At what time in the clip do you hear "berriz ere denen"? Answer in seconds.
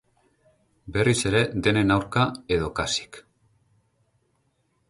0.95-1.95